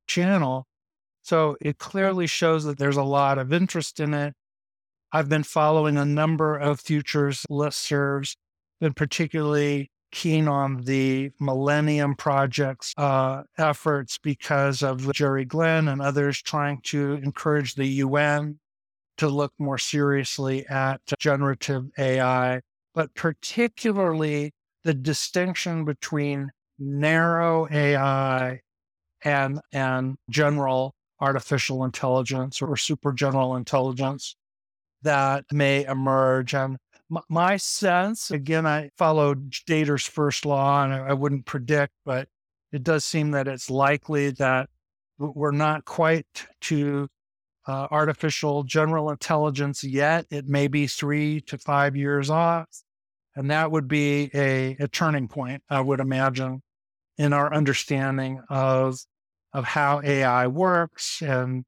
[0.06, 0.66] channel.
[1.22, 4.34] So it clearly shows that there's a lot of interest in it.
[5.12, 8.36] I've been following a number of futures listservs,
[8.80, 16.40] been particularly keen on the Millennium Project's uh, efforts because of Jerry Glenn and others
[16.40, 18.58] trying to encourage the UN
[19.18, 22.60] to look more seriously at generative AI,
[22.94, 28.60] but particularly the distinction between narrow AI
[29.24, 34.36] and, and general artificial intelligence or super general intelligence
[35.02, 36.54] that may emerge.
[36.54, 36.76] And
[37.28, 42.28] my sense, again, I followed Dator's first law and I wouldn't predict, but
[42.72, 44.68] it does seem that it's likely that
[45.18, 46.26] we're not quite
[46.62, 47.08] to
[47.66, 50.26] uh, artificial general intelligence yet.
[50.30, 52.68] It may be three to five years off.
[53.36, 56.62] And that would be a, a turning point, I would imagine,
[57.18, 58.98] in our understanding of,
[59.52, 61.64] of how AI works and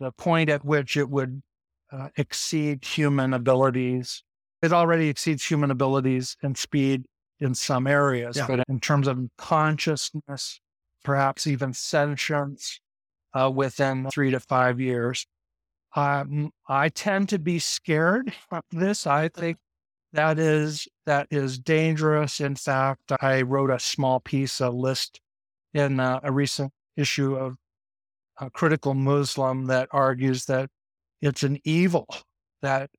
[0.00, 1.42] the point at which it would
[1.92, 4.22] uh, exceed human abilities.
[4.62, 7.04] It already exceeds human abilities and speed
[7.38, 8.46] in some areas, yeah.
[8.46, 10.60] but in terms of consciousness,
[11.04, 12.80] perhaps even sentience,
[13.36, 15.26] uh, within three to five years.
[15.94, 19.06] Um, I tend to be scared of this.
[19.06, 19.58] I think
[20.12, 22.40] that is that is dangerous.
[22.40, 25.20] In fact, I wrote a small piece, a list
[25.74, 27.56] in uh, a recent issue of
[28.38, 30.70] a Critical Muslim that argues that
[31.20, 32.06] it's an evil
[32.62, 32.90] that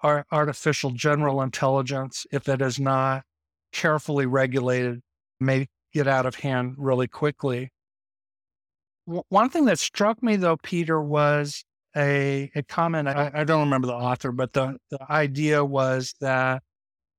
[0.00, 3.24] our artificial general intelligence, if it is not
[3.72, 5.00] carefully regulated,
[5.40, 7.70] may get out of hand really quickly.
[9.06, 11.64] One thing that struck me, though, Peter, was
[11.96, 13.08] a, a comment.
[13.08, 16.62] I, I don't remember the author, but the, the idea was that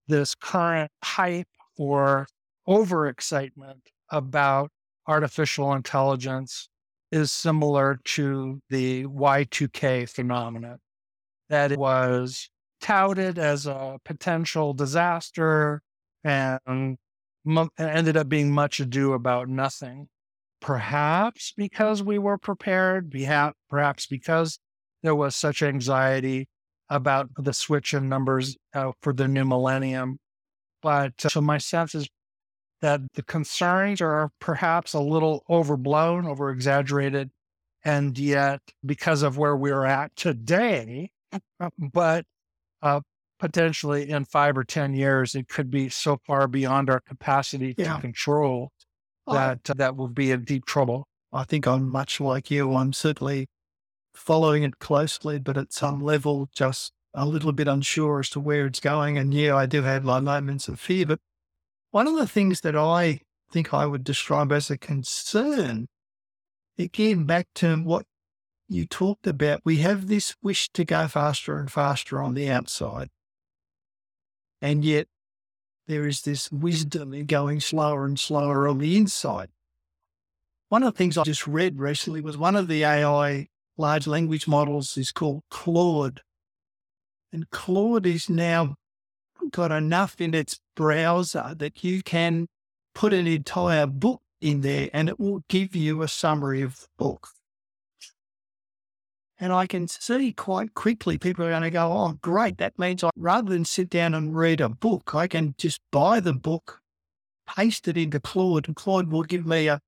[0.07, 2.27] this current hype or
[2.67, 4.71] overexcitement about
[5.07, 6.69] artificial intelligence
[7.11, 10.79] is similar to the Y2K phenomenon,
[11.49, 12.49] that it was
[12.81, 15.81] touted as a potential disaster
[16.23, 16.97] and
[17.77, 20.07] ended up being much ado about nothing.
[20.65, 23.13] Perhaps because we were prepared,
[23.69, 24.57] perhaps because
[25.03, 26.49] there was such anxiety
[26.89, 30.17] about the switch in numbers uh, for the new millennium.
[30.81, 32.09] But uh, so my sense is
[32.81, 37.29] that the concerns are perhaps a little overblown, over exaggerated,
[37.83, 41.11] and yet because of where we're at today,
[41.93, 42.25] but
[42.81, 43.01] uh,
[43.39, 47.97] potentially in five or 10 years, it could be so far beyond our capacity yeah.
[47.97, 48.71] to control
[49.27, 51.07] that uh, that will be in deep trouble.
[51.33, 52.73] I think I'm much like you.
[52.75, 53.47] I'm certainly
[54.13, 58.65] following it closely, but at some level, just a little bit unsure as to where
[58.65, 59.17] it's going.
[59.17, 61.05] And yeah, I do have my moments of fear.
[61.05, 61.19] But
[61.91, 65.87] one of the things that I think I would describe as a concern,
[66.77, 68.05] again, back to what
[68.67, 73.09] you talked about, we have this wish to go faster and faster on the outside.
[74.61, 75.07] And yet
[75.87, 79.49] there is this wisdom in going slower and slower on the inside.
[80.69, 84.47] One of the things I just read recently was one of the AI large language
[84.47, 86.21] models is called Claude.
[87.31, 88.75] And Claude is now
[89.51, 92.47] got enough in its browser that you can
[92.95, 96.87] put an entire book in there and it will give you a summary of the
[96.97, 97.27] book.
[99.39, 102.57] And I can see quite quickly people are going to go, oh, great.
[102.57, 106.21] That means I, rather than sit down and read a book, I can just buy
[106.21, 106.81] the book,
[107.45, 109.81] paste it into Claude, and Claude will give me a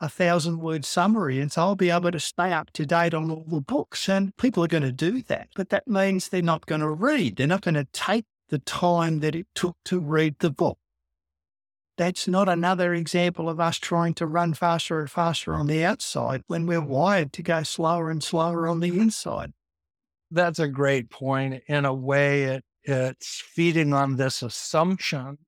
[0.00, 1.40] a thousand word summary.
[1.40, 4.08] And so I'll be able to stay up to date on all the books.
[4.08, 5.48] And people are going to do that.
[5.54, 7.36] But that means they're not going to read.
[7.36, 10.78] They're not going to take the time that it took to read the book.
[11.96, 16.42] That's not another example of us trying to run faster and faster on the outside
[16.48, 19.52] when we're wired to go slower and slower on the inside.
[20.30, 21.62] That's a great point.
[21.68, 25.38] In a way, it, it's feeding on this assumption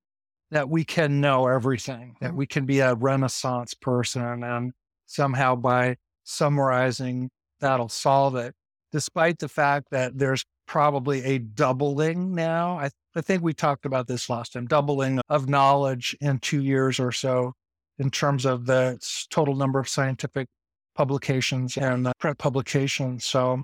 [0.51, 4.71] that we can know everything, that we can be a renaissance person and
[5.05, 7.29] somehow by summarizing
[7.59, 8.55] that'll solve it.
[8.93, 12.77] Despite the fact that there's probably a doubling now.
[12.77, 16.99] I, I think we talked about this last time, doubling of knowledge in two years
[16.99, 17.53] or so
[17.97, 18.99] in terms of the
[19.31, 20.47] total number of scientific
[20.93, 23.25] publications and print publications.
[23.25, 23.63] So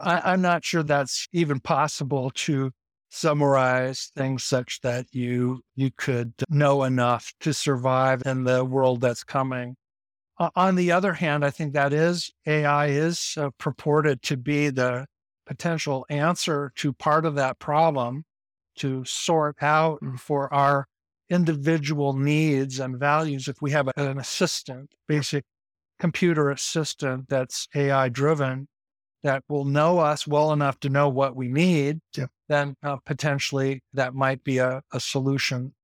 [0.00, 2.70] I, I'm not sure that's even possible to
[3.10, 9.24] summarize things such that you you could know enough to survive in the world that's
[9.24, 9.76] coming.
[10.38, 14.68] Uh, on the other hand, I think that is AI is uh, purported to be
[14.68, 15.06] the
[15.46, 18.24] potential answer to part of that problem
[18.78, 20.86] to sort out for our
[21.30, 23.48] individual needs and values.
[23.48, 25.44] If we have an assistant, basic
[25.98, 28.68] computer assistant that's AI driven,
[29.22, 32.26] that will know us well enough to know what we need, yeah.
[32.48, 35.74] then uh, potentially that might be a, a solution.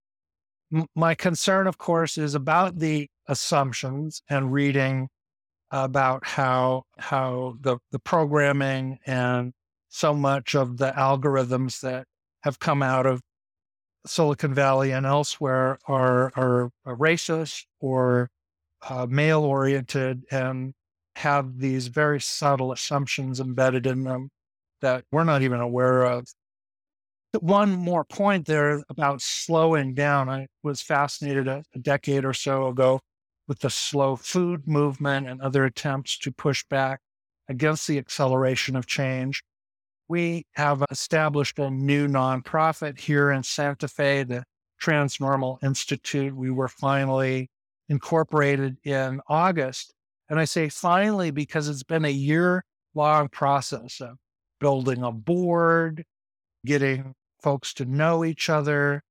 [0.73, 5.09] M- my concern, of course, is about the assumptions and reading
[5.71, 9.53] about how how the, the programming and
[9.89, 12.07] so much of the algorithms that
[12.59, 13.21] come out of
[14.07, 18.29] Silicon Valley and elsewhere are are, are racist or
[18.89, 20.75] uh, male oriented and
[21.17, 24.29] have these very subtle assumptions embedded in them
[24.81, 26.27] that we're not even aware of.
[27.41, 30.29] One more point there about slowing down.
[30.29, 33.01] I was fascinated a, a decade or so ago
[33.49, 37.01] with the slow food movement and other attempts to push back
[37.49, 39.43] against the acceleration of change.
[40.09, 44.45] We have established a new nonprofit here in Santa Fe, the
[44.83, 46.35] Transnormal Institute.
[46.35, 47.49] We were finally
[47.89, 49.95] incorporated in August.
[50.29, 54.17] And I say finally because it's been a year long process of
[54.61, 56.05] building a board,
[56.65, 59.03] getting folks to know each other,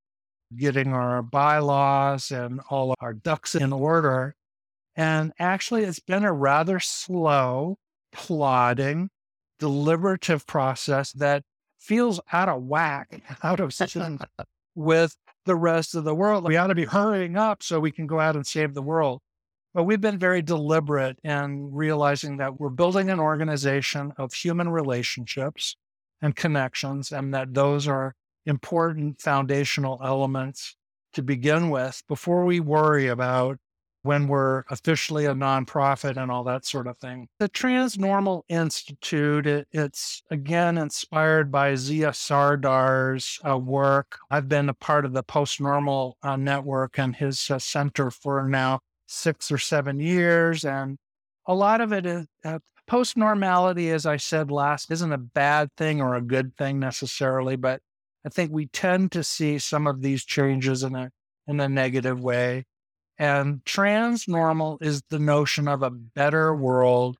[0.55, 4.35] getting our bylaws and all our ducks in order.
[4.95, 7.77] And actually, it's been a rather slow,
[8.11, 9.09] plodding,
[9.59, 11.43] deliberative process that
[11.79, 14.21] feels out of whack, out of sync
[14.75, 16.45] with the rest of the world.
[16.45, 19.21] We ought to be hurrying up so we can go out and save the world.
[19.73, 25.75] But we've been very deliberate in realizing that we're building an organization of human relationships
[26.21, 30.75] and connections, and that those are important foundational elements
[31.13, 33.57] to begin with before we worry about
[34.03, 37.27] when we're officially a nonprofit and all that sort of thing.
[37.39, 44.19] The Transnormal Institute, it, it's again inspired by Zia Sardar's uh, work.
[44.29, 48.81] I've been a part of the Postnormal uh, Network and his uh, center for now
[49.07, 50.65] six or seven years.
[50.65, 50.97] And
[51.47, 55.69] a lot of it is uh, post normality, as I said last, isn't a bad
[55.77, 57.81] thing or a good thing necessarily, but
[58.25, 61.09] I think we tend to see some of these changes in a
[61.47, 62.65] in a negative way.
[63.17, 67.17] And transnormal is the notion of a better world.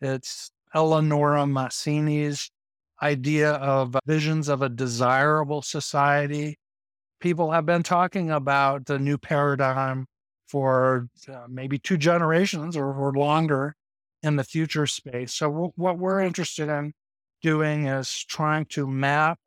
[0.00, 2.50] It's Eleonora Masini's
[3.02, 6.58] idea of visions of a desirable society.
[7.20, 10.06] People have been talking about the new paradigm
[10.46, 13.74] for uh, maybe two generations or, or longer
[14.22, 15.34] in the future space.
[15.34, 16.92] So, w- what we're interested in
[17.42, 19.38] doing is trying to map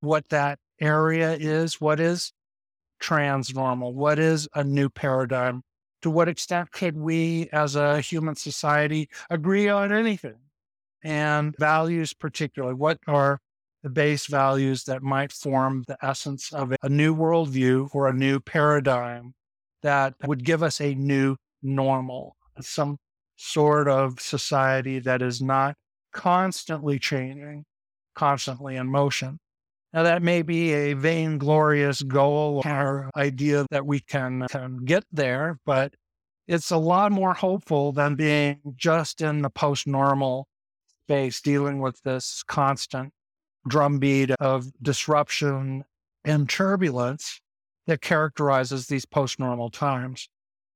[0.00, 1.80] what that area is.
[1.80, 2.32] What is
[3.04, 3.92] transnormal?
[3.92, 5.62] What is a new paradigm?
[6.02, 10.38] To what extent could we as a human society agree on anything?
[11.02, 13.40] And values, particularly, what are
[13.82, 18.40] the base values that might form the essence of a new worldview or a new
[18.40, 19.34] paradigm
[19.82, 22.96] that would give us a new normal, some
[23.36, 25.74] sort of society that is not
[26.12, 27.64] constantly changing,
[28.14, 29.38] constantly in motion.
[29.94, 35.60] Now, that may be a vainglorious goal or idea that we can, can get there,
[35.64, 35.94] but
[36.48, 40.48] it's a lot more hopeful than being just in the post normal
[41.04, 43.12] space, dealing with this constant
[43.68, 45.84] drumbeat of disruption
[46.24, 47.40] and turbulence
[47.86, 50.28] that characterizes these post normal times.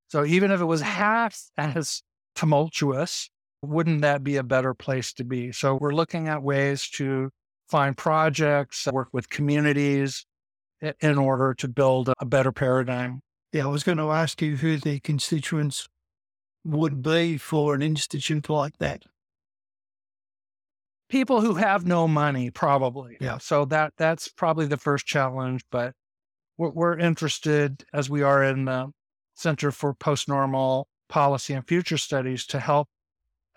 [0.06, 2.04] So, even if it was half as
[2.36, 3.30] tumultuous,
[3.62, 5.50] wouldn't that be a better place to be?
[5.50, 7.30] So, we're looking at ways to
[7.68, 10.24] find projects, work with communities
[11.00, 13.20] in order to build a better paradigm.
[13.52, 15.88] Yeah, I was going to ask you who the constituents
[16.64, 19.04] would be for an institute like that.
[21.08, 23.16] People who have no money, probably.
[23.20, 23.38] Yeah.
[23.38, 25.62] So that that's probably the first challenge.
[25.70, 25.94] But
[26.58, 28.92] we're, we're interested, as we are in the
[29.34, 32.88] Center for Postnormal Policy and Future Studies, to help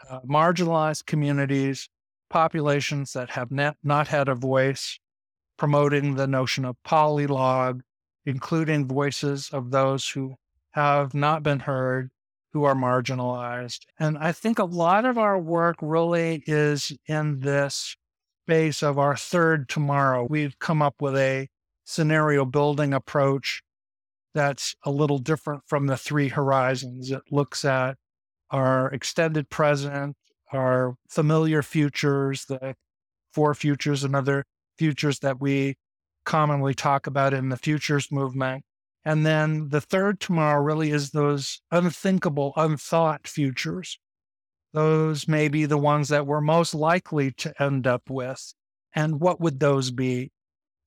[0.10, 1.90] uh, marginalized communities
[2.32, 4.98] populations that have not, not had a voice,
[5.58, 7.82] promoting the notion of polylog,
[8.26, 10.36] including voices of those who
[10.72, 12.10] have not been heard,
[12.54, 13.82] who are marginalized.
[14.00, 17.96] And I think a lot of our work really is in this
[18.46, 20.26] space of our third tomorrow.
[20.30, 21.48] We've come up with a
[21.84, 23.62] scenario building approach
[24.34, 27.12] that's a little different from the three horizons.
[27.12, 27.98] It looks at
[28.50, 30.16] our extended present,
[30.52, 32.76] our familiar futures, the
[33.34, 34.46] four futures and other
[34.78, 35.76] futures that we
[36.26, 38.64] commonly talk about in the futures movement.
[39.04, 43.98] And then the third tomorrow really is those unthinkable, unthought futures.
[44.74, 48.54] Those may be the ones that we're most likely to end up with.
[48.94, 50.32] And what would those be?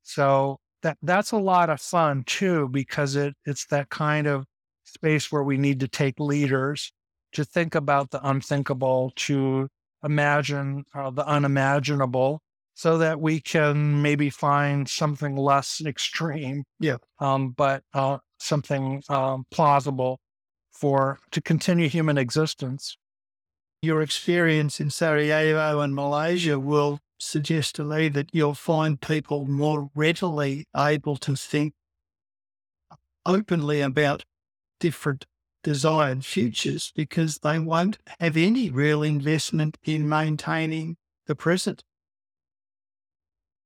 [0.03, 4.45] So that that's a lot of fun too, because it it's that kind of
[4.85, 6.93] space where we need to take leaders
[7.35, 9.69] to think about the unthinkable, to
[10.03, 12.41] imagine uh, the unimaginable,
[12.75, 19.45] so that we can maybe find something less extreme, yeah, um, but uh, something um,
[19.51, 20.19] plausible
[20.73, 22.97] for to continue human existence.
[23.83, 29.91] Your experience in Sarajevo and Malaysia will suggest to me that you'll find people more
[29.95, 31.75] readily able to think
[33.25, 34.25] openly about
[34.81, 35.27] different
[35.65, 40.97] desired futures because they won't have any real investment in maintaining
[41.27, 41.83] the present.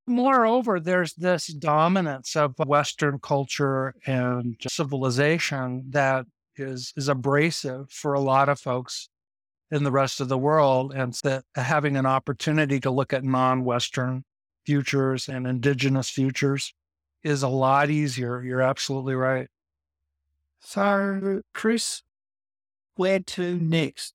[0.07, 6.25] Moreover, there's this dominance of Western culture and civilization that
[6.57, 9.11] is is abrasive for a lot of folks
[9.71, 14.25] in the rest of the world, and that having an opportunity to look at non-Western
[14.65, 16.73] futures and indigenous futures
[17.23, 18.43] is a lot easier.
[18.43, 19.49] You're absolutely right.
[20.61, 22.03] So, Chris,
[22.97, 24.15] where to next?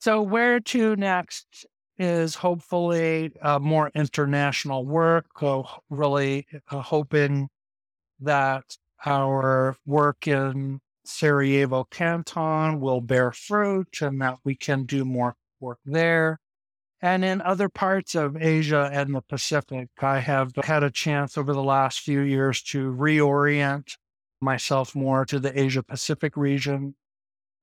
[0.00, 1.66] So, where to next
[1.98, 5.26] is hopefully uh, more international work.
[5.38, 7.48] So really uh, hoping
[8.20, 8.76] that
[9.06, 15.78] our work in Sarajevo Canton will bear fruit and that we can do more work
[15.84, 16.40] there.
[17.00, 21.52] And in other parts of Asia and the Pacific, I have had a chance over
[21.52, 23.96] the last few years to reorient
[24.44, 26.94] myself more to the Asia Pacific region.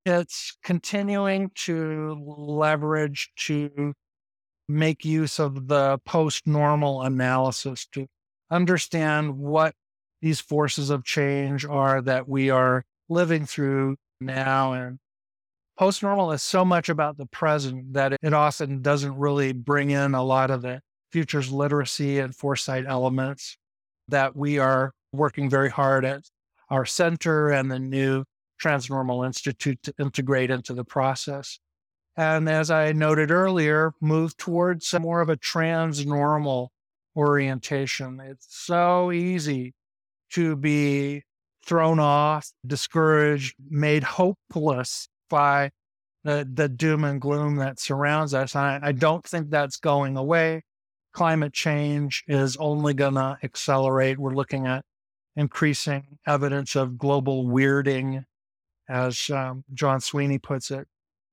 [0.06, 3.94] It's continuing to leverage to
[4.68, 8.08] make use of the post normal analysis to
[8.50, 9.76] understand what
[10.22, 14.74] these forces of change are that we are living through now.
[14.74, 14.98] And
[15.78, 20.14] post normal is so much about the present that it often doesn't really bring in
[20.14, 23.58] a lot of the futures literacy and foresight elements
[24.08, 26.24] that we are working very hard at
[26.72, 28.24] our center and the new
[28.62, 31.60] Transnormal Institute to integrate into the process.
[32.16, 36.70] And as I noted earlier, move towards some more of a transnormal
[37.16, 38.20] orientation.
[38.20, 39.74] It's so easy
[40.32, 41.24] to be
[41.66, 45.72] thrown off, discouraged, made hopeless by
[46.24, 48.56] the, the doom and gloom that surrounds us.
[48.56, 50.64] I, I don't think that's going away.
[51.14, 54.18] Climate change is only going to accelerate.
[54.18, 54.86] We're looking at
[55.36, 58.26] increasing evidence of global weirding,
[58.90, 60.88] as um, John Sweeney puts it.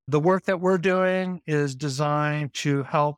[0.06, 3.16] The work that we're doing is designed to help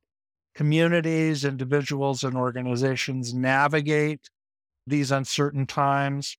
[0.55, 4.29] communities, individuals, and organizations navigate
[4.87, 6.37] these uncertain times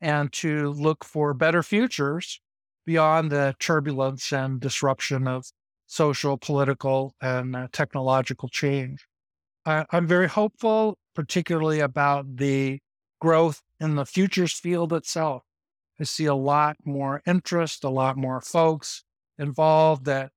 [0.00, 2.40] and to look for better futures
[2.86, 5.46] beyond the turbulence and disruption of
[5.86, 9.06] social, political, and uh, technological change.
[9.64, 12.80] I, I'm very hopeful, particularly about the
[13.20, 15.42] growth in the futures field itself.
[16.00, 19.04] I see a lot more interest, a lot more folks
[19.38, 20.30] involved that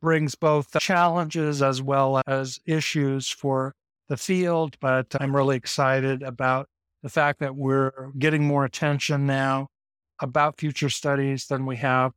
[0.00, 3.74] brings both challenges as well as issues for
[4.08, 4.76] the field.
[4.80, 6.68] But I'm really excited about
[7.02, 9.68] the fact that we're getting more attention now
[10.20, 12.12] about future studies than we have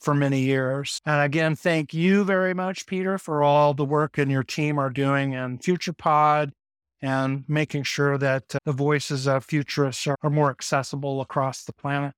[0.00, 1.00] for many years.
[1.06, 4.90] And again, thank you very much, Peter, for all the work and your team are
[4.90, 6.52] doing in FuturePod
[7.02, 12.12] and making sure that the voices of futurists are, are more accessible across the planet.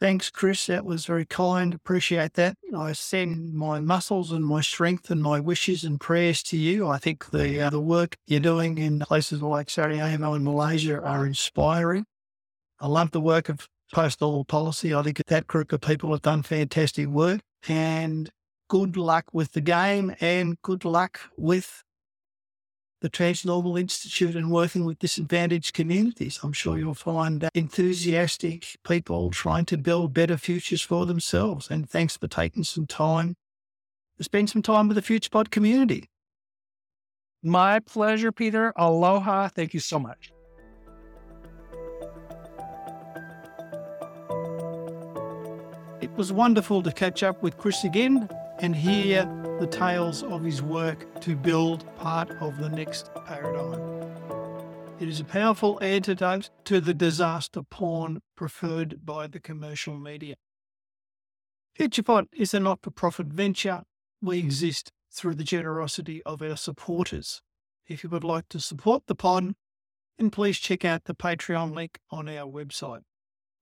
[0.00, 0.66] Thanks, Chris.
[0.66, 1.74] That was very kind.
[1.74, 2.54] Appreciate that.
[2.76, 6.86] I send my muscles and my strength and my wishes and prayers to you.
[6.86, 11.26] I think the uh, the work you're doing in places like Sarajevo and Malaysia are
[11.26, 12.04] inspiring.
[12.78, 14.94] I love the work of post postal policy.
[14.94, 17.40] I think that group of people have done fantastic work.
[17.68, 18.30] And
[18.68, 21.82] good luck with the game and good luck with
[23.00, 26.40] the Transnormal Institute and working with disadvantaged communities.
[26.42, 26.80] I'm sure mm.
[26.80, 31.70] you'll find enthusiastic people trying to build better futures for themselves.
[31.70, 33.36] And thanks for taking some time
[34.16, 36.08] to spend some time with the FuturePod community.
[37.42, 38.72] My pleasure, Peter.
[38.76, 39.48] Aloha.
[39.48, 40.32] Thank you so much.
[46.00, 48.28] It was wonderful to catch up with Chris again
[48.60, 49.24] and hear
[49.60, 53.98] the tales of his work to build part of the next paradigm.
[55.00, 60.34] It is a powerful antidote to the disaster porn preferred by the commercial media.
[61.78, 63.82] FuturePod is a not for profit venture.
[64.20, 67.42] We exist through the generosity of our supporters.
[67.86, 69.54] If you would like to support the pod,
[70.18, 73.02] then please check out the Patreon link on our website.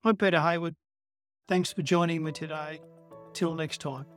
[0.02, 0.76] I'm Peter Hayward.
[1.46, 2.80] Thanks for joining me today.
[3.34, 4.15] Till next time.